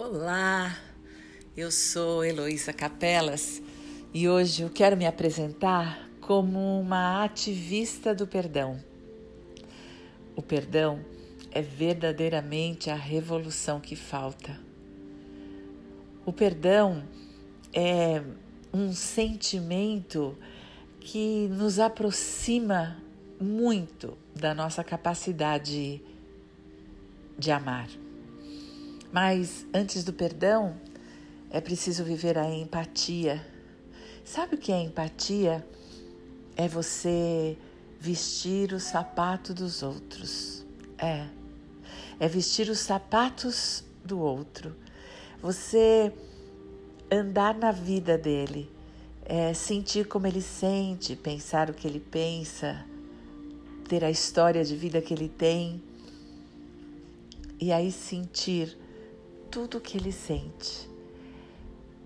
Olá, 0.00 0.78
eu 1.56 1.72
sou 1.72 2.24
Heloísa 2.24 2.72
Capelas 2.72 3.60
e 4.14 4.28
hoje 4.28 4.62
eu 4.62 4.70
quero 4.70 4.96
me 4.96 5.04
apresentar 5.04 6.08
como 6.20 6.80
uma 6.80 7.24
ativista 7.24 8.14
do 8.14 8.24
perdão. 8.24 8.80
O 10.36 10.40
perdão 10.40 11.04
é 11.50 11.60
verdadeiramente 11.60 12.90
a 12.90 12.94
revolução 12.94 13.80
que 13.80 13.96
falta. 13.96 14.60
O 16.24 16.32
perdão 16.32 17.02
é 17.72 18.22
um 18.72 18.92
sentimento 18.92 20.38
que 21.00 21.48
nos 21.48 21.80
aproxima 21.80 23.02
muito 23.40 24.16
da 24.32 24.54
nossa 24.54 24.84
capacidade 24.84 26.00
de 27.36 27.50
amar. 27.50 27.88
Mas 29.12 29.66
antes 29.72 30.04
do 30.04 30.12
perdão, 30.12 30.76
é 31.50 31.60
preciso 31.60 32.04
viver 32.04 32.36
a 32.36 32.48
empatia. 32.48 33.44
Sabe 34.24 34.56
o 34.56 34.58
que 34.58 34.70
é 34.70 34.80
empatia? 34.80 35.66
É 36.56 36.68
você 36.68 37.56
vestir 37.98 38.72
o 38.72 38.80
sapato 38.80 39.54
dos 39.54 39.82
outros. 39.82 40.64
É. 40.98 41.26
É 42.20 42.28
vestir 42.28 42.68
os 42.68 42.80
sapatos 42.80 43.84
do 44.04 44.18
outro. 44.18 44.76
Você 45.40 46.12
andar 47.10 47.54
na 47.54 47.72
vida 47.72 48.18
dele, 48.18 48.70
é 49.24 49.54
sentir 49.54 50.06
como 50.06 50.26
ele 50.26 50.42
sente, 50.42 51.16
pensar 51.16 51.70
o 51.70 51.74
que 51.74 51.86
ele 51.86 52.00
pensa, 52.00 52.84
ter 53.88 54.04
a 54.04 54.10
história 54.10 54.64
de 54.64 54.76
vida 54.76 55.00
que 55.00 55.14
ele 55.14 55.28
tem 55.28 55.82
e 57.60 57.72
aí 57.72 57.90
sentir 57.90 58.76
tudo 59.58 59.78
o 59.78 59.80
que 59.80 59.98
ele 59.98 60.12
sente. 60.12 60.88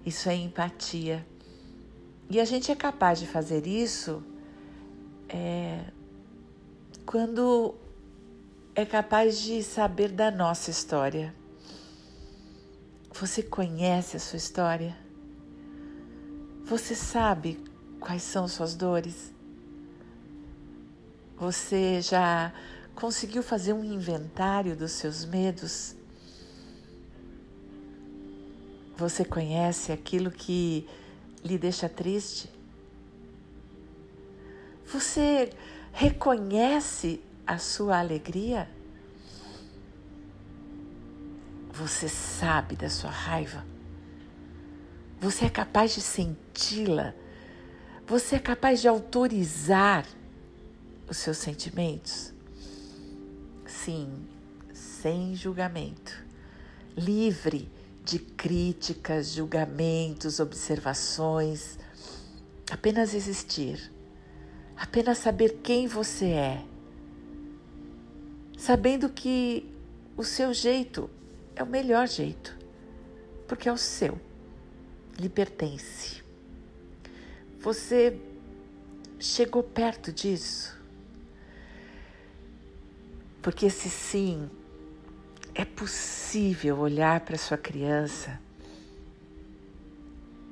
Isso 0.07 0.31
é 0.31 0.35
empatia. 0.35 1.27
E 2.31 2.41
a 2.41 2.47
gente 2.47 2.73
é 2.73 2.75
capaz 2.75 3.19
de 3.21 3.27
fazer 3.27 3.67
isso 3.67 4.23
é, 5.29 5.85
quando 7.05 7.75
é 8.75 8.87
capaz 8.87 9.39
de 9.39 9.63
saber 9.63 10.11
da 10.11 10.31
nossa 10.31 10.71
história. 10.71 11.35
Você 13.13 13.43
conhece 13.43 14.17
a 14.17 14.21
sua 14.21 14.39
história? 14.39 14.97
Você 16.65 16.95
sabe 16.95 17.63
quais 18.01 18.23
são 18.23 18.49
suas 18.49 18.75
dores? 18.75 19.31
Você 21.37 22.01
já 22.01 22.51
conseguiu 22.95 23.43
fazer 23.43 23.75
um 23.75 23.85
inventário 23.85 24.75
dos 24.75 24.93
seus 24.93 25.27
medos? 25.27 26.01
Você 28.97 29.25
conhece 29.25 29.91
aquilo 29.91 30.31
que 30.31 30.87
lhe 31.45 31.59
deixa 31.59 31.89
triste? 31.89 32.51
Você 34.87 35.51
reconhece 35.93 37.21
a 37.47 37.59
sua 37.59 37.99
alegria? 37.99 38.69
Você 41.73 42.09
sabe 42.09 42.77
da 42.77 42.91
sua 42.91 43.11
raiva? 43.11 43.65
Você 45.19 45.47
é 45.47 45.51
capaz 45.51 45.95
de 45.95 46.01
senti-la? 46.01 47.15
Você 48.07 48.37
é 48.37 48.39
capaz 48.39 48.81
de 48.83 48.89
autorizar 48.89 50.07
os 51.09 51.17
seus 51.17 51.39
sentimentos? 51.39 52.33
Sim, 53.67 54.29
sem 54.75 55.35
julgamento, 55.35 56.13
livre 56.95 57.71
de 58.05 58.19
críticas, 58.19 59.33
julgamentos, 59.33 60.41
observações. 60.41 61.79
Apenas 62.71 63.15
existir. 63.15 63.93
Apenas 64.77 65.19
saber 65.19 65.61
quem 65.63 65.87
você 65.87 66.27
é. 66.27 66.65
Sabendo 68.57 69.09
que 69.09 69.69
o 70.17 70.25
seu 70.25 70.53
jeito 70.53 71.09
é 71.55 71.63
o 71.63 71.67
melhor 71.67 72.07
jeito, 72.07 72.57
porque 73.47 73.69
é 73.69 73.73
o 73.73 73.79
seu, 73.79 74.21
lhe 75.19 75.29
pertence. 75.29 76.23
Você 77.61 78.19
chegou 79.19 79.63
perto 79.63 80.13
disso? 80.13 80.77
Porque 83.41 83.67
esse 83.67 83.89
sim 83.89 84.49
é 85.55 85.65
possível 85.65 86.79
olhar 86.79 87.21
para 87.21 87.37
sua 87.37 87.59
criança 87.59 88.41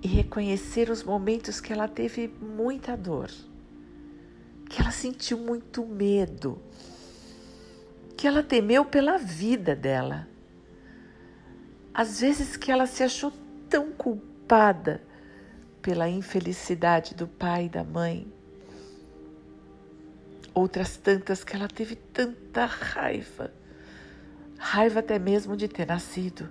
e 0.03 0.09
reconhecer 0.09 0.91
os 0.91 1.03
momentos 1.03 1.61
que 1.61 1.73
ela 1.73 1.89
teve 1.89 2.29
muita 2.29 2.97
dor, 2.97 3.31
que 4.69 4.81
ela 4.81 4.91
sentiu 4.91 5.39
muito 5.39 5.85
medo, 5.87 6.61
que 8.17 8.27
ela 8.27 8.43
temeu 8.43 8.85
pela 8.85 9.19
vida 9.19 9.75
dela. 9.75 10.29
Às 11.93 12.21
vezes 12.21 12.57
que 12.57 12.71
ela 12.71 12.87
se 12.87 13.03
achou 13.03 13.33
tão 13.69 13.93
culpada 13.93 15.03
pela 15.83 16.09
infelicidade 16.09 17.15
do 17.15 17.27
pai 17.27 17.67
e 17.67 17.69
da 17.69 17.83
mãe. 17.83 18.31
Outras 20.53 20.97
tantas 20.97 21.43
que 21.43 21.57
ela 21.57 21.69
teve 21.69 21.97
tanta 21.97 22.67
raiva 22.67 23.60
raiva 24.61 25.01
até 25.01 25.19
mesmo 25.19 25.57
de 25.57 25.67
ter 25.67 25.87
nascido. 25.87 26.51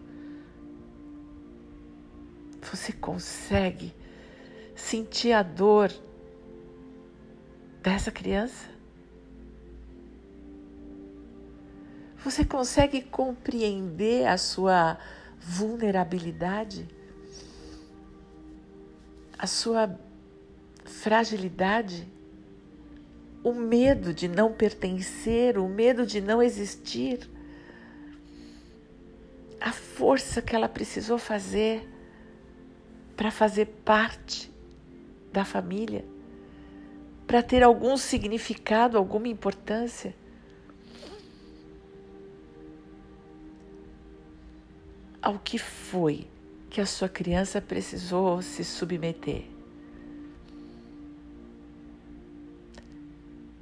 Você 2.60 2.92
consegue 2.92 3.94
sentir 4.76 5.32
a 5.32 5.44
dor 5.44 5.94
dessa 7.84 8.12
criança? 8.12 8.68
Você 12.26 12.44
consegue 12.44 13.00
compreender 13.00 14.28
a 14.28 14.38
sua 14.38 14.98
vulnerabilidade? 15.40 16.88
A 19.38 19.46
sua 19.46 19.98
fragilidade? 20.84 22.12
O 23.44 23.54
medo 23.54 24.14
de 24.14 24.28
não 24.28 24.52
pertencer, 24.52 25.60
o 25.60 25.70
medo 25.70 26.06
de 26.08 26.20
não 26.20 26.42
existir? 26.42 27.30
A 29.60 29.72
força 29.72 30.42
que 30.42 30.56
ela 30.56 30.70
precisou 30.70 31.18
fazer 31.18 31.88
para 33.16 33.30
fazer 33.30 33.66
parte 33.84 34.50
da 35.32 35.44
família, 35.44 36.06
para 37.28 37.44
ter 37.44 37.62
algum 37.64 37.98
significado, 37.98 38.98
alguma 38.98 39.28
importância. 39.28 40.16
Ao 45.22 45.38
que 45.38 45.58
foi 45.58 46.28
que 46.70 46.80
a 46.80 46.86
sua 46.86 47.10
criança 47.10 47.62
precisou 47.62 48.42
se 48.42 48.64
submeter? 48.64 49.44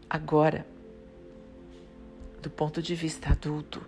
Agora, 0.10 0.66
do 2.42 2.50
ponto 2.50 2.82
de 2.82 2.96
vista 2.96 3.32
adulto, 3.32 3.84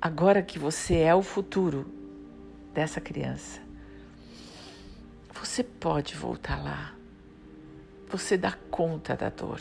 agora 0.00 0.42
que 0.42 0.58
você 0.58 0.96
é 0.96 1.14
o 1.14 1.22
futuro 1.22 1.86
dessa 2.72 3.00
criança, 3.00 3.60
você 5.32 5.62
pode 5.62 6.14
voltar 6.14 6.62
lá. 6.62 6.94
Você 8.08 8.36
dá 8.36 8.52
conta 8.70 9.14
da 9.14 9.28
dor. 9.28 9.60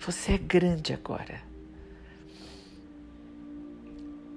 Você 0.00 0.32
é 0.32 0.38
grande 0.38 0.92
agora. 0.92 1.42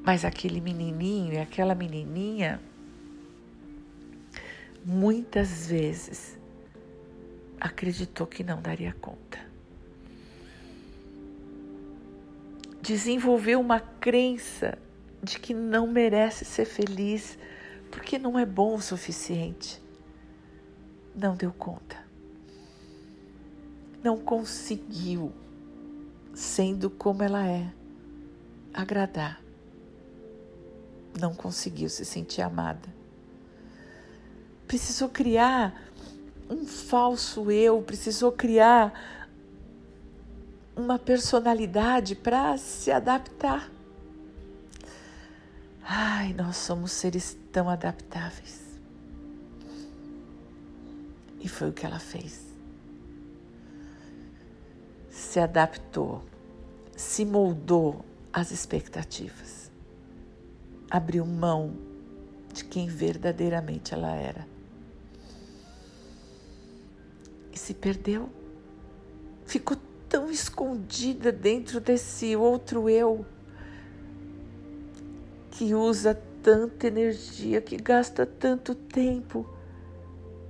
Mas 0.04 0.24
aquele 0.24 0.62
menininho 0.62 1.34
e 1.34 1.38
aquela 1.38 1.74
menininha, 1.74 2.62
muitas 4.86 5.68
vezes, 5.68 6.38
acreditou 7.60 8.28
que 8.28 8.44
não 8.44 8.62
daria 8.62 8.94
conta. 9.02 9.48
desenvolveu 12.88 13.60
uma 13.60 13.82
crença 14.08 14.78
de 15.22 15.38
que 15.38 15.54
não 15.54 15.86
merece 15.86 16.46
ser 16.46 16.64
feliz 16.64 17.38
porque 17.92 18.18
não 18.18 18.40
é 18.40 18.46
bom 18.46 18.76
o 18.76 18.82
suficiente. 18.82 19.84
Não 21.14 21.36
deu 21.36 21.52
conta. 21.52 21.98
Não 24.02 24.18
conseguiu, 24.18 25.34
sendo 26.34 26.90
como 26.90 27.22
ela 27.22 27.46
é, 27.46 27.70
agradar. 28.74 29.42
Não 31.20 31.36
conseguiu 31.36 31.90
se 31.90 32.06
sentir 32.06 32.42
amada. 32.42 32.88
Precisou 34.66 35.10
criar 35.10 35.84
um 36.50 36.66
falso 36.66 37.52
eu, 37.52 37.82
precisou 37.82 38.32
criar 38.32 39.28
uma 40.78 40.98
personalidade 40.98 42.16
para 42.16 42.58
se 42.58 42.90
adaptar. 42.90 43.76
Ai, 45.90 46.34
nós 46.34 46.58
somos 46.58 46.92
seres 46.92 47.38
tão 47.50 47.70
adaptáveis. 47.70 48.78
E 51.40 51.48
foi 51.48 51.70
o 51.70 51.74
que 51.74 51.86
ela 51.86 51.98
fez. 51.98 52.46
Se 55.10 55.40
adaptou, 55.40 56.26
se 56.94 57.24
moldou 57.24 58.04
às 58.34 58.52
expectativas, 58.52 59.72
abriu 60.92 61.26
mão 61.26 61.74
de 62.54 62.66
quem 62.66 62.88
verdadeiramente 62.88 63.94
ela 63.94 64.14
era. 64.14 64.46
E 67.54 67.58
se 67.58 67.74
perdeu, 67.74 68.30
ficou 69.46 69.78
tão 70.10 70.30
escondida 70.30 71.32
dentro 71.32 71.80
desse 71.80 72.36
outro 72.36 72.90
eu 72.90 73.26
que 75.58 75.74
usa 75.74 76.14
tanta 76.44 76.86
energia, 76.86 77.60
que 77.60 77.78
gasta 77.78 78.28
tanto 78.28 78.76
tempo, 78.76 79.44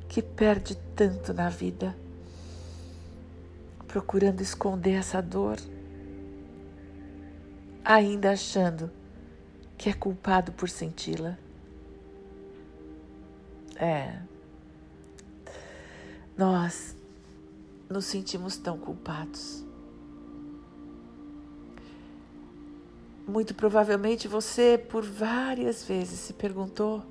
que 0.09 0.21
perde 0.21 0.75
tanto 0.98 1.33
na 1.33 1.48
vida, 1.48 1.95
procurando 3.88 4.42
esconder 4.42 4.95
essa 4.95 5.21
dor, 5.21 5.56
ainda 7.86 8.31
achando 8.31 8.92
que 9.77 9.89
é 9.89 9.94
culpado 9.94 10.51
por 10.51 10.68
senti-la. 10.68 11.38
É. 13.77 14.19
Nós 16.38 16.98
nos 17.89 18.03
sentimos 18.03 18.57
tão 18.57 18.77
culpados. 18.77 19.63
Muito 23.27 23.53
provavelmente 23.53 24.25
você, 24.25 24.77
por 24.77 25.03
várias 25.03 25.83
vezes, 25.83 26.18
se 26.19 26.31
perguntou: 26.31 27.03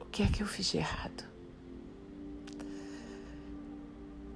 o 0.00 0.06
que 0.06 0.24
é 0.24 0.26
que 0.26 0.42
eu 0.42 0.46
fiz 0.46 0.66
de 0.66 0.78
errado? 0.78 1.24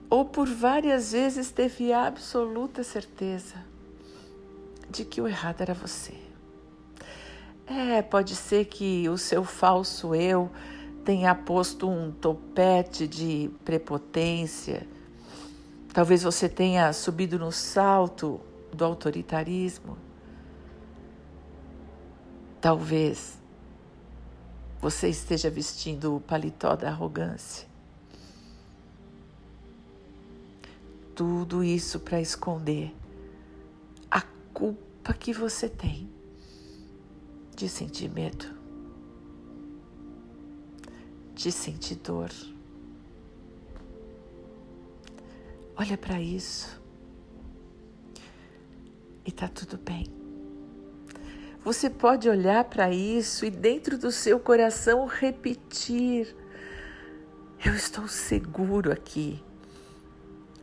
Ou 0.08 0.24
por 0.24 0.46
várias 0.46 1.10
vezes 1.10 1.50
teve 1.50 1.92
a 1.92 2.06
absoluta 2.06 2.84
certeza 2.84 3.56
de 4.88 5.04
que 5.04 5.20
o 5.20 5.26
errado 5.26 5.62
era 5.62 5.74
você. 5.74 6.14
É, 7.66 8.00
pode 8.00 8.36
ser 8.36 8.66
que 8.66 9.08
o 9.08 9.18
seu 9.18 9.42
falso 9.42 10.14
eu 10.14 10.48
tenha 11.04 11.34
posto 11.34 11.88
um 11.90 12.12
topete 12.12 13.08
de 13.08 13.50
prepotência. 13.64 14.86
Talvez 15.92 16.22
você 16.22 16.48
tenha 16.48 16.92
subido 16.92 17.36
no 17.36 17.50
salto 17.50 18.40
do 18.72 18.84
autoritarismo. 18.84 20.05
Talvez 22.60 23.38
você 24.80 25.08
esteja 25.08 25.50
vestindo 25.50 26.16
o 26.16 26.20
paletó 26.20 26.76
da 26.76 26.88
arrogância. 26.88 27.66
Tudo 31.14 31.64
isso 31.64 31.98
para 31.98 32.20
esconder 32.20 32.94
a 34.10 34.20
culpa 34.52 35.14
que 35.14 35.32
você 35.32 35.68
tem 35.68 36.08
de 37.56 37.68
sentir 37.68 38.10
medo, 38.10 38.46
de 41.34 41.50
sentir 41.50 41.96
dor. 41.96 42.30
Olha 45.76 45.96
para 45.96 46.20
isso 46.20 46.80
e 49.24 49.32
tá 49.32 49.48
tudo 49.48 49.78
bem. 49.78 50.25
Você 51.66 51.90
pode 51.90 52.28
olhar 52.28 52.62
para 52.62 52.92
isso 52.92 53.44
e 53.44 53.50
dentro 53.50 53.98
do 53.98 54.12
seu 54.12 54.38
coração 54.38 55.04
repetir: 55.04 56.32
Eu 57.64 57.74
estou 57.74 58.06
seguro 58.06 58.92
aqui, 58.92 59.42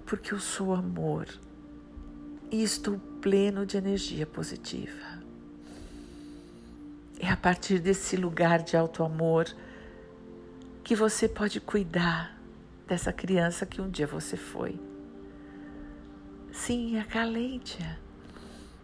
porque 0.06 0.34
eu 0.34 0.40
sou 0.40 0.74
amor 0.74 1.28
e 2.50 2.64
estou 2.64 2.98
pleno 3.20 3.66
de 3.66 3.76
energia 3.76 4.26
positiva. 4.26 5.22
É 7.20 7.30
a 7.30 7.36
partir 7.36 7.80
desse 7.80 8.16
lugar 8.16 8.64
de 8.64 8.78
alto 8.78 9.04
amor 9.04 9.54
que 10.86 10.96
você 10.96 11.28
pode 11.28 11.60
cuidar 11.60 12.40
dessa 12.88 13.12
criança 13.12 13.66
que 13.66 13.82
um 13.82 13.90
dia 13.90 14.08
você 14.08 14.38
foi. 14.38 14.80
Sim, 16.50 16.98
acalente-a. 16.98 17.98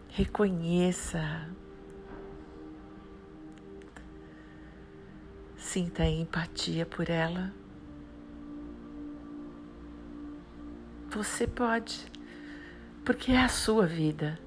Reconheça 0.10 1.48
Sinta 5.72 6.04
empatia 6.04 6.84
por 6.84 7.12
ela. 7.12 7.54
Você 11.12 11.46
pode, 11.46 12.12
porque 13.06 13.32
é 13.32 13.44
a 13.44 13.48
sua 13.48 13.86
vida. 13.86 14.40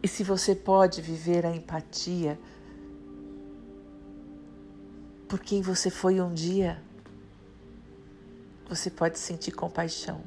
E 0.00 0.06
se 0.06 0.22
você 0.22 0.54
pode 0.54 1.02
viver 1.02 1.44
a 1.44 1.50
empatia 1.50 2.38
por 5.28 5.40
quem 5.40 5.60
você 5.60 5.90
foi 5.90 6.20
um 6.20 6.32
dia, 6.32 6.80
você 8.68 8.90
pode 8.90 9.18
sentir 9.18 9.50
compaixão. 9.50 10.22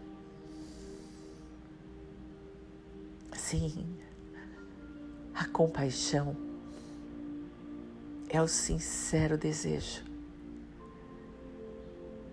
Sim, 3.33 3.97
a 5.33 5.45
compaixão 5.45 6.50
é 8.31 8.41
o 8.41 8.47
sincero 8.47 9.37
desejo 9.37 10.05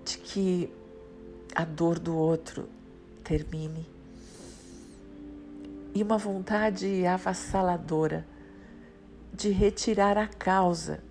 de 0.05 0.17
que 0.17 0.73
a 1.53 1.65
dor 1.65 1.99
do 1.99 2.17
outro 2.17 2.69
termine 3.25 3.85
e 5.93 6.01
uma 6.01 6.17
vontade 6.17 7.05
avassaladora 7.05 8.25
de 9.35 9.51
retirar 9.51 10.17
a 10.17 10.29
causa 10.29 11.03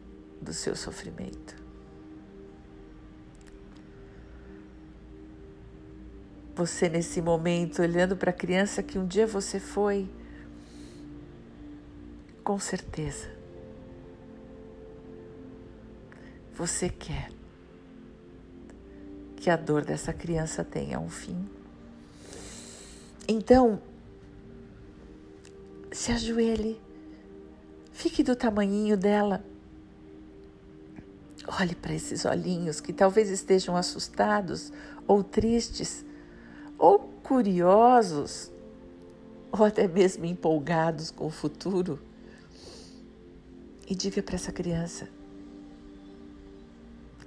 do 0.41 0.53
seu 0.53 0.73
sofrimento. 0.73 1.57
Você, 6.55 6.87
nesse 6.87 7.21
momento, 7.21 7.81
olhando 7.81 8.15
para 8.15 8.31
a 8.31 8.33
criança 8.33 8.81
que 8.81 8.97
um 8.97 9.05
dia 9.05 9.27
você 9.27 9.59
foi, 9.59 10.09
com 12.41 12.57
certeza 12.57 13.36
você 16.57 16.89
quer 16.89 17.29
que 19.35 19.47
a 19.47 19.55
dor 19.55 19.85
dessa 19.85 20.11
criança 20.11 20.63
tenha 20.63 20.99
um 20.99 21.07
fim. 21.07 21.47
Então, 23.27 23.79
se 25.91 26.11
ajoelhe, 26.11 26.81
fique 27.91 28.23
do 28.23 28.35
tamanhinho 28.35 28.97
dela. 28.97 29.45
Olhe 31.59 31.75
para 31.75 31.93
esses 31.93 32.25
olhinhos 32.25 32.81
que 32.81 32.91
talvez 32.91 33.29
estejam 33.29 33.77
assustados 33.77 34.73
ou 35.05 35.23
tristes, 35.23 36.03
ou 36.75 36.99
curiosos, 37.21 38.51
ou 39.51 39.63
até 39.63 39.87
mesmo 39.87 40.25
empolgados 40.25 41.11
com 41.11 41.27
o 41.27 41.31
futuro. 41.31 41.99
E 43.87 43.93
diga 43.93 44.23
para 44.23 44.35
essa 44.35 44.51
criança: 44.51 45.07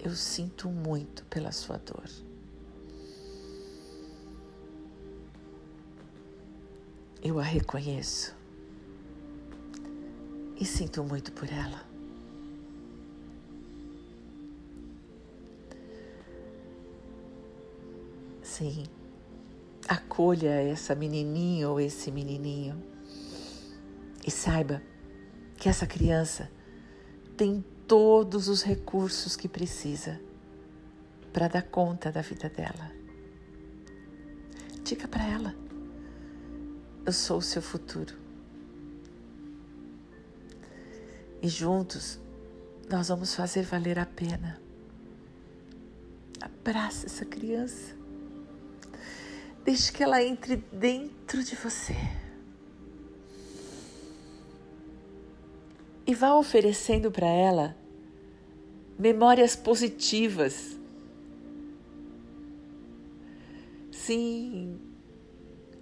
eu 0.03 0.15
sinto 0.15 0.69
muito 0.69 1.25
pela 1.27 1.53
sua 1.53 1.77
dor. 1.77 2.09
Eu 7.23 7.39
a 7.39 7.43
reconheço 7.43 8.35
e 10.59 10.65
sinto 10.65 11.05
muito 11.05 11.33
por 11.33 11.51
ela. 11.53 11.85
Sim, 18.43 18.85
acolha 19.87 20.49
essa 20.49 20.95
menininha 20.95 21.69
ou 21.69 21.79
esse 21.79 22.11
menininho 22.11 22.83
e 24.27 24.31
saiba 24.31 24.83
que 25.57 25.69
essa 25.69 25.87
criança 25.87 26.51
tem 27.37 27.65
todos 27.91 28.47
os 28.47 28.63
recursos 28.63 29.35
que 29.35 29.49
precisa 29.49 30.21
para 31.33 31.49
dar 31.49 31.63
conta 31.63 32.13
da 32.13 32.23
vida 32.23 32.49
dela. 32.49 32.93
Diga 34.85 35.09
para 35.09 35.25
ela: 35.27 35.57
Eu 37.05 37.13
sou 37.13 37.39
o 37.39 37.43
seu 37.43 37.61
futuro. 37.61 38.15
E 41.43 41.49
juntos 41.49 42.21
nós 42.89 43.09
vamos 43.09 43.35
fazer 43.35 43.63
valer 43.63 43.99
a 43.99 44.07
pena. 44.07 44.63
Abraça 46.41 47.07
essa 47.07 47.25
criança. 47.25 47.97
Deixe 49.65 49.91
que 49.91 50.05
ela 50.05 50.23
entre 50.23 50.55
dentro 50.55 51.43
de 51.43 51.57
você. 51.57 51.97
E 56.11 56.15
vá 56.15 56.35
oferecendo 56.35 57.09
para 57.09 57.29
ela 57.29 57.77
memórias 58.99 59.55
positivas. 59.55 60.77
Sim, 63.93 64.77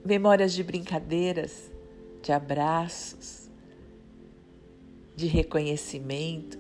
memórias 0.04 0.52
de 0.52 0.62
brincadeiras, 0.62 1.70
de 2.20 2.30
abraços, 2.30 3.48
de 5.16 5.26
reconhecimento. 5.26 6.58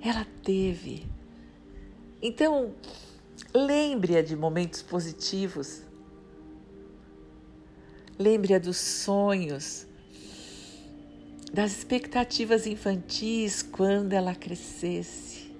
Ela 0.00 0.24
teve. 0.44 1.04
Então, 2.22 2.72
lembre-a 3.52 4.22
de 4.22 4.36
momentos 4.36 4.82
positivos. 4.82 5.82
Lembre-a 8.16 8.60
dos 8.60 8.76
sonhos, 8.76 9.87
das 11.58 11.72
expectativas 11.72 12.68
infantis 12.68 13.62
quando 13.62 14.12
ela 14.12 14.32
crescesse. 14.32 15.52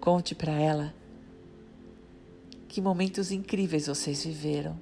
Conte 0.00 0.34
para 0.34 0.52
ela 0.52 0.94
que 2.66 2.80
momentos 2.80 3.30
incríveis 3.30 3.88
vocês 3.88 4.24
viveram. 4.24 4.80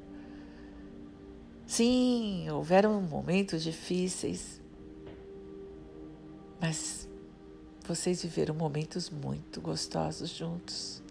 Sim, 1.67 2.49
houveram 2.51 3.03
momentos 3.03 3.65
difíceis, 3.65 4.61
mas 6.61 7.09
vocês 7.85 8.23
viveram 8.23 8.55
momentos 8.55 9.11
muito 9.11 9.61
gostosos 9.61 10.31
juntos. 10.31 11.03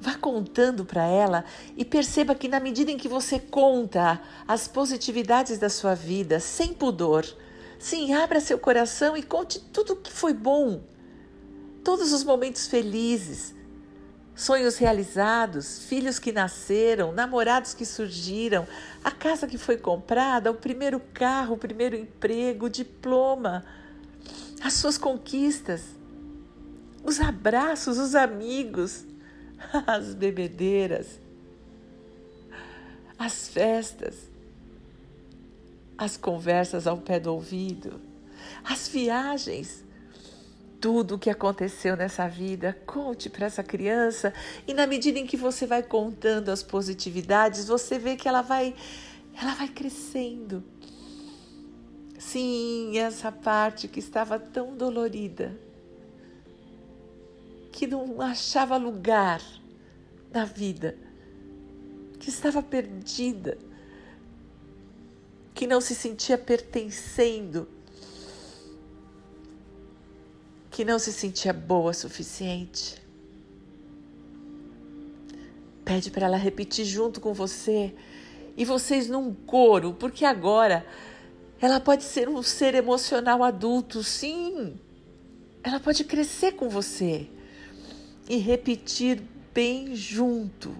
Vá 0.00 0.14
contando 0.14 0.82
para 0.82 1.04
ela 1.04 1.44
e 1.76 1.84
perceba 1.84 2.34
que, 2.34 2.48
na 2.48 2.58
medida 2.58 2.90
em 2.90 2.96
que 2.96 3.06
você 3.06 3.38
conta 3.38 4.18
as 4.48 4.66
positividades 4.66 5.58
da 5.58 5.68
sua 5.68 5.94
vida, 5.94 6.40
sem 6.40 6.72
pudor, 6.72 7.26
sim, 7.78 8.14
abra 8.14 8.40
seu 8.40 8.58
coração 8.58 9.14
e 9.14 9.22
conte 9.22 9.60
tudo 9.60 9.92
o 9.92 9.96
que 9.96 10.10
foi 10.10 10.32
bom, 10.32 10.80
todos 11.84 12.14
os 12.14 12.24
momentos 12.24 12.66
felizes, 12.66 13.54
sonhos 14.34 14.78
realizados, 14.78 15.84
filhos 15.84 16.18
que 16.18 16.32
nasceram, 16.32 17.12
namorados 17.12 17.74
que 17.74 17.84
surgiram, 17.84 18.66
a 19.04 19.10
casa 19.10 19.46
que 19.46 19.58
foi 19.58 19.76
comprada, 19.76 20.50
o 20.50 20.54
primeiro 20.54 20.98
carro, 21.12 21.56
o 21.56 21.58
primeiro 21.58 21.94
emprego, 21.94 22.66
o 22.66 22.70
diploma, 22.70 23.66
as 24.62 24.72
suas 24.72 24.96
conquistas, 24.96 25.82
os 27.04 27.20
abraços, 27.20 27.98
os 27.98 28.14
amigos 28.14 29.09
as 29.86 30.14
bebedeiras, 30.14 31.20
as 33.18 33.48
festas, 33.48 34.16
as 35.96 36.16
conversas 36.16 36.86
ao 36.86 36.98
pé 36.98 37.20
do 37.20 37.32
ouvido, 37.32 38.00
as 38.64 38.88
viagens, 38.88 39.84
tudo 40.80 41.16
o 41.16 41.18
que 41.18 41.28
aconteceu 41.28 41.94
nessa 41.96 42.26
vida, 42.26 42.76
conte 42.86 43.28
para 43.28 43.46
essa 43.46 43.62
criança 43.62 44.32
e 44.66 44.72
na 44.72 44.86
medida 44.86 45.18
em 45.18 45.26
que 45.26 45.36
você 45.36 45.66
vai 45.66 45.82
contando 45.82 46.48
as 46.48 46.62
positividades, 46.62 47.68
você 47.68 47.98
vê 47.98 48.16
que 48.16 48.26
ela 48.26 48.40
vai 48.40 48.74
ela 49.40 49.54
vai 49.54 49.68
crescendo. 49.68 50.64
Sim, 52.18 52.98
essa 52.98 53.30
parte 53.32 53.88
que 53.88 53.98
estava 53.98 54.38
tão 54.38 54.76
dolorida 54.76 55.56
que 57.80 57.86
não 57.86 58.20
achava 58.20 58.76
lugar 58.76 59.40
na 60.30 60.44
vida, 60.44 60.98
que 62.18 62.28
estava 62.28 62.62
perdida, 62.62 63.56
que 65.54 65.66
não 65.66 65.80
se 65.80 65.94
sentia 65.94 66.36
pertencendo, 66.36 67.66
que 70.70 70.84
não 70.84 70.98
se 70.98 71.10
sentia 71.10 71.54
boa 71.54 71.92
o 71.92 71.94
suficiente. 71.94 73.00
Pede 75.82 76.10
para 76.10 76.26
ela 76.26 76.36
repetir 76.36 76.84
junto 76.84 77.18
com 77.18 77.32
você 77.32 77.94
e 78.58 78.64
vocês 78.66 79.08
num 79.08 79.32
coro, 79.32 79.94
porque 79.94 80.26
agora 80.26 80.84
ela 81.58 81.80
pode 81.80 82.04
ser 82.04 82.28
um 82.28 82.42
ser 82.42 82.74
emocional 82.74 83.42
adulto, 83.42 84.04
sim. 84.04 84.78
Ela 85.62 85.80
pode 85.80 86.04
crescer 86.04 86.52
com 86.52 86.68
você 86.68 87.26
e 88.30 88.36
repetir 88.36 89.20
bem 89.52 89.96
junto: 89.96 90.72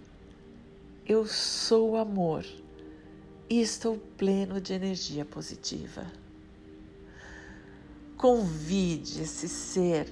Eu 1.05 1.27
sou 1.27 1.97
amor 1.97 2.47
e 3.49 3.61
estou 3.61 3.99
pleno 4.17 4.61
de 4.61 4.73
energia 4.73 5.25
positiva. 5.25 6.07
Convide 8.17 9.23
esse 9.23 9.49
ser, 9.49 10.07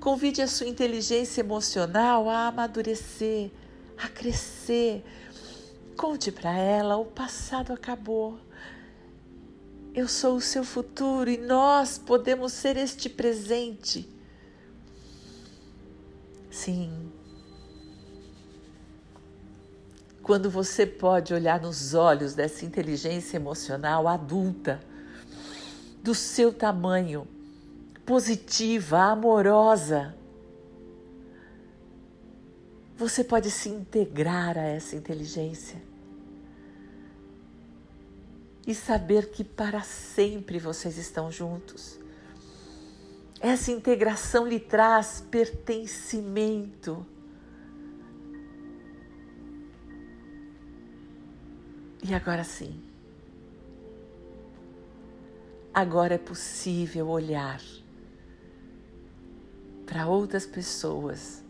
convide 0.00 0.40
a 0.40 0.48
sua 0.48 0.66
inteligência 0.66 1.42
emocional 1.42 2.30
a 2.30 2.46
amadurecer, 2.46 3.50
a 3.98 4.08
crescer. 4.08 5.04
Conte 5.94 6.32
para 6.32 6.56
ela: 6.56 6.96
o 6.96 7.04
passado 7.04 7.74
acabou. 7.74 8.40
Eu 9.94 10.08
sou 10.08 10.36
o 10.36 10.40
seu 10.40 10.64
futuro 10.64 11.28
e 11.28 11.36
nós 11.36 11.98
podemos 11.98 12.54
ser 12.54 12.78
este 12.78 13.10
presente 13.10 14.08
Sim. 16.52 17.10
Quando 20.22 20.50
você 20.50 20.86
pode 20.86 21.32
olhar 21.32 21.58
nos 21.58 21.94
olhos 21.94 22.34
dessa 22.34 22.64
inteligência 22.66 23.36
emocional 23.36 24.06
adulta, 24.06 24.78
do 26.02 26.14
seu 26.14 26.52
tamanho, 26.52 27.26
positiva, 28.04 28.98
amorosa, 28.98 30.14
você 32.98 33.24
pode 33.24 33.50
se 33.50 33.70
integrar 33.70 34.58
a 34.58 34.62
essa 34.62 34.94
inteligência 34.94 35.82
e 38.66 38.74
saber 38.74 39.30
que 39.30 39.42
para 39.42 39.80
sempre 39.80 40.58
vocês 40.58 40.98
estão 40.98 41.32
juntos. 41.32 41.98
Essa 43.42 43.72
integração 43.72 44.46
lhe 44.46 44.60
traz 44.60 45.20
pertencimento. 45.28 47.04
E 52.04 52.14
agora 52.14 52.44
sim. 52.44 52.80
Agora 55.74 56.14
é 56.14 56.18
possível 56.18 57.08
olhar 57.08 57.60
para 59.86 60.06
outras 60.06 60.46
pessoas, 60.46 61.42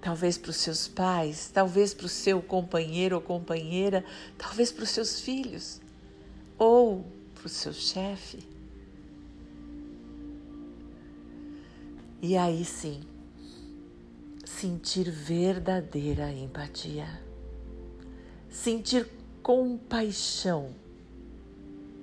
talvez 0.00 0.38
para 0.38 0.50
os 0.50 0.56
seus 0.56 0.86
pais, 0.86 1.50
talvez 1.52 1.92
para 1.92 2.06
o 2.06 2.08
seu 2.08 2.40
companheiro 2.40 3.16
ou 3.16 3.22
companheira, 3.22 4.04
talvez 4.38 4.70
para 4.70 4.84
os 4.84 4.90
seus 4.90 5.20
filhos 5.20 5.80
ou 6.56 7.04
para 7.34 7.46
o 7.46 7.48
seu 7.48 7.72
chefe 7.72 8.57
E 12.20 12.36
aí 12.36 12.64
sim, 12.64 13.00
sentir 14.44 15.08
verdadeira 15.08 16.32
empatia, 16.32 17.06
sentir 18.50 19.08
compaixão 19.40 20.74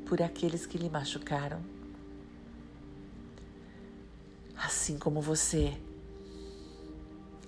por 0.06 0.22
aqueles 0.22 0.66
que 0.66 0.78
lhe 0.78 0.90
machucaram. 0.90 1.62
Assim 4.56 4.98
como 4.98 5.20
você, 5.20 5.78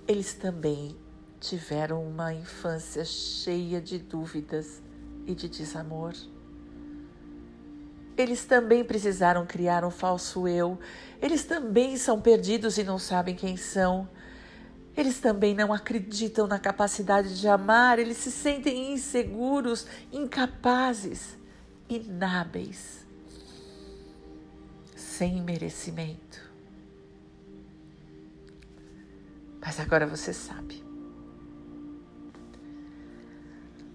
eles 0.06 0.34
também 0.34 0.94
tiveram 1.40 2.06
uma 2.06 2.34
infância 2.34 3.06
cheia 3.06 3.80
de 3.80 3.98
dúvidas 3.98 4.82
e 5.26 5.34
de 5.34 5.48
desamor. 5.48 6.14
Eles 8.18 8.46
também 8.46 8.84
precisaram 8.84 9.46
criar 9.46 9.86
um 9.86 9.92
falso 9.92 10.48
eu. 10.48 10.80
Eles 11.22 11.46
também 11.46 11.96
são 11.98 12.20
perdidos 12.20 12.78
e 12.80 12.84
não 12.84 12.98
sabem 12.98 13.36
quem 13.36 13.56
são. 13.56 14.10
Eles 14.96 15.20
também 15.20 15.54
não 15.54 15.72
acreditam 15.72 16.48
na 16.48 16.58
capacidade 16.58 17.40
de 17.40 17.48
amar, 17.48 18.00
eles 18.00 18.18
se 18.18 18.32
sentem 18.32 18.94
inseguros, 18.94 19.86
incapazes, 20.12 21.38
inábeis, 21.88 23.06
sem 24.96 25.40
merecimento. 25.40 26.50
Mas 29.62 29.80
agora 29.80 30.08
você 30.08 30.34
sabe. 30.34 30.84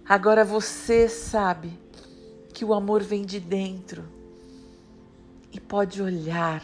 Agora 0.05 0.45
você 0.45 1.09
sabe 1.09 1.82
que 2.53 2.63
o 2.63 2.73
amor 2.73 3.01
vem 3.01 3.25
de 3.25 3.39
dentro 3.39 4.03
e 5.51 5.59
pode 5.59 6.01
olhar 6.01 6.63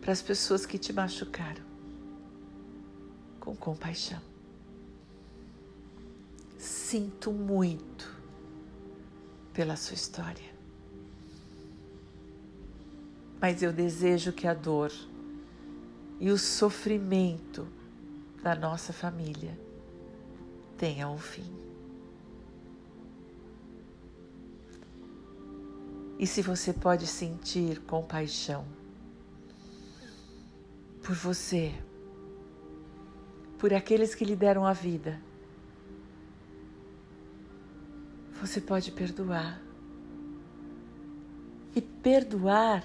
para 0.00 0.12
as 0.12 0.22
pessoas 0.22 0.66
que 0.66 0.78
te 0.78 0.92
machucaram 0.92 1.62
com 3.40 3.56
compaixão. 3.56 4.20
Sinto 6.58 7.32
muito. 7.32 8.22
pela 9.52 9.76
sua 9.76 9.94
história. 9.94 10.50
Mas 13.40 13.62
eu 13.62 13.72
desejo 13.72 14.32
que 14.32 14.46
a 14.46 14.54
dor 14.54 14.90
e 16.18 16.30
o 16.30 16.38
sofrimento 16.38 17.66
da 18.42 18.54
nossa 18.54 18.92
família 18.92 19.58
tenham 20.78 21.14
um 21.14 21.18
fim. 21.18 21.71
E 26.22 26.26
se 26.26 26.40
você 26.40 26.72
pode 26.72 27.04
sentir 27.04 27.80
compaixão 27.80 28.64
por 31.02 31.16
você, 31.16 31.74
por 33.58 33.74
aqueles 33.74 34.14
que 34.14 34.24
lhe 34.24 34.36
deram 34.36 34.64
a 34.64 34.72
vida, 34.72 35.20
você 38.40 38.60
pode 38.60 38.92
perdoar. 38.92 39.60
E 41.74 41.80
perdoar 41.80 42.84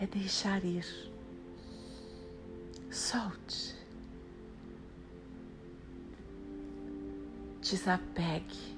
é 0.00 0.06
deixar 0.06 0.64
ir. 0.64 0.86
Solte. 2.90 3.76
Desapegue. 7.60 8.74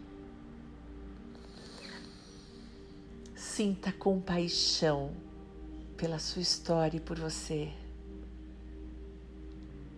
Sinta 3.56 3.90
compaixão 3.90 5.16
pela 5.96 6.18
sua 6.18 6.42
história 6.42 6.98
e 6.98 7.00
por 7.00 7.18
você. 7.18 7.72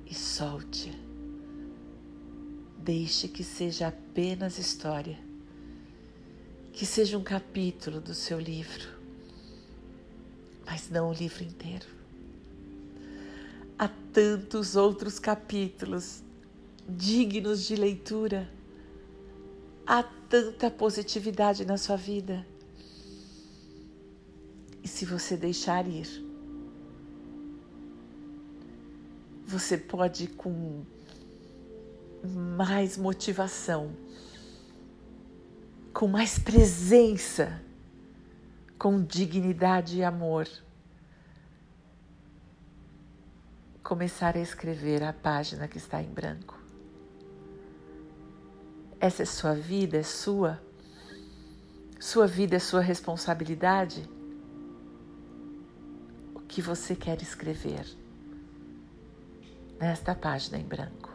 E 0.06 0.14
solte. 0.14 0.96
Deixe 2.78 3.26
que 3.26 3.42
seja 3.42 3.88
apenas 3.88 4.58
história. 4.58 5.18
Que 6.72 6.86
seja 6.86 7.18
um 7.18 7.24
capítulo 7.24 8.00
do 8.00 8.14
seu 8.14 8.38
livro, 8.38 8.90
mas 10.64 10.88
não 10.88 11.10
o 11.10 11.12
livro 11.12 11.42
inteiro. 11.42 11.88
Há 13.76 13.88
tantos 14.12 14.76
outros 14.76 15.18
capítulos 15.18 16.22
dignos 16.88 17.66
de 17.66 17.74
leitura. 17.74 18.48
Há 19.84 20.04
tanta 20.04 20.70
positividade 20.70 21.64
na 21.64 21.76
sua 21.76 21.96
vida 21.96 22.46
se 24.98 25.04
você 25.04 25.36
deixar 25.36 25.86
ir, 25.86 26.08
você 29.46 29.78
pode 29.78 30.26
com 30.26 30.84
mais 32.26 32.96
motivação, 32.96 33.94
com 35.94 36.08
mais 36.08 36.36
presença, 36.36 37.62
com 38.76 39.00
dignidade 39.00 39.98
e 39.98 40.02
amor, 40.02 40.48
começar 43.84 44.36
a 44.36 44.40
escrever 44.40 45.04
a 45.04 45.12
página 45.12 45.68
que 45.68 45.78
está 45.78 46.02
em 46.02 46.10
branco. 46.10 46.58
Essa 48.98 49.22
é 49.22 49.26
sua 49.26 49.54
vida, 49.54 49.98
é 49.98 50.02
sua. 50.02 50.60
Sua 52.00 52.26
vida 52.26 52.56
é 52.56 52.58
sua 52.58 52.80
responsabilidade 52.80 54.17
que 56.58 56.62
você 56.62 56.96
quer 56.96 57.22
escrever 57.22 57.86
nesta 59.78 60.12
página 60.12 60.58
em 60.58 60.64
branco. 60.64 61.08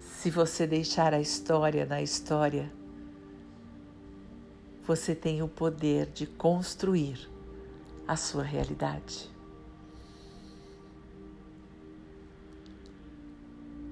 Se 0.00 0.32
você 0.32 0.66
deixar 0.66 1.14
a 1.14 1.20
história 1.20 1.86
na 1.86 2.02
história, 2.02 2.72
você 4.84 5.14
tem 5.14 5.42
o 5.42 5.48
poder 5.48 6.06
de 6.06 6.26
construir 6.26 7.30
a 8.04 8.16
sua 8.16 8.42
realidade. 8.42 9.30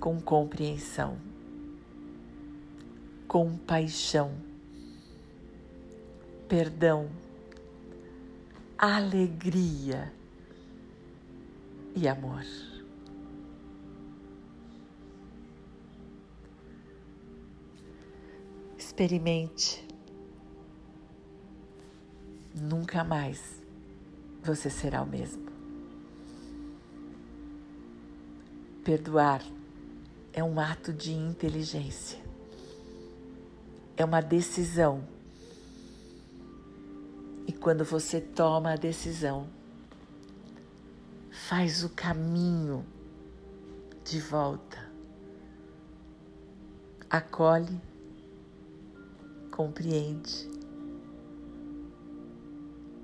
Com 0.01 0.21
compreensão, 0.21 1.17
compaixão, 3.29 4.35
perdão 6.49 7.09
alegria 8.79 10.13
e 11.97 12.07
amor. 12.07 12.45
Experimente. 18.77 19.85
Nunca 22.55 23.03
mais 23.03 23.61
você 24.43 24.71
será 24.71 25.03
o 25.03 25.07
mesmo. 25.07 25.49
Perdoar 28.85 29.43
é 30.33 30.43
um 30.43 30.59
ato 30.59 30.93
de 30.93 31.13
inteligência, 31.13 32.19
é 33.97 34.05
uma 34.05 34.21
decisão 34.21 35.05
e 37.49 37.53
quando 37.53 37.83
você 37.83 38.21
toma 38.21 38.75
a 38.75 38.77
decisão, 38.77 39.49
faz 41.31 41.83
o 41.83 41.89
caminho 41.89 42.85
de 44.05 44.21
volta. 44.21 44.87
Acolhe, 47.09 47.81
compreende, 49.51 50.47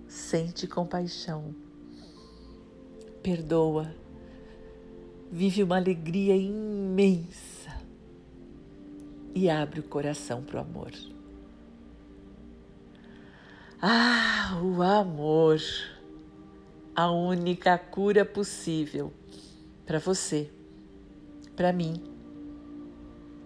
sente 0.06 0.66
compaixão, 0.66 1.54
perdoa, 3.22 3.94
vive 5.32 5.62
uma 5.62 5.76
alegria 5.76 6.36
imensa 6.36 7.80
e 9.34 9.48
abre 9.48 9.80
o 9.80 9.84
coração 9.84 10.42
para 10.42 10.58
o 10.58 10.60
amor. 10.60 11.13
Ah, 13.86 14.58
o 14.62 14.82
amor, 14.82 15.60
a 16.96 17.10
única 17.10 17.76
cura 17.76 18.24
possível 18.24 19.12
para 19.84 19.98
você, 19.98 20.50
para 21.54 21.70
mim 21.70 22.02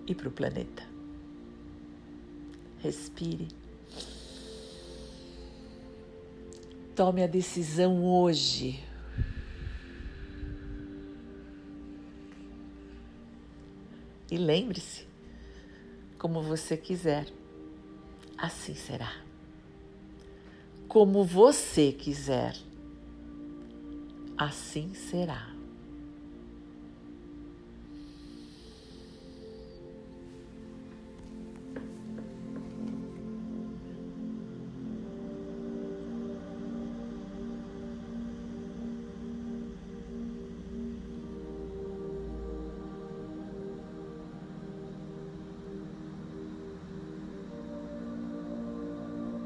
e 0.07 0.15
para 0.15 0.29
o 0.29 0.31
planeta. 0.31 0.85
Respire. 2.79 3.49
Tome 6.95 7.25
a 7.25 7.27
decisão 7.27 8.05
hoje. 8.05 8.79
E 14.31 14.37
lembre-se, 14.37 15.05
como 16.17 16.41
você 16.41 16.77
quiser, 16.77 17.27
assim 18.39 18.77
será 18.77 19.27
como 20.89 21.23
você 21.23 21.93
quiser, 21.93 22.57
assim 24.37 24.95
será. 24.95 25.58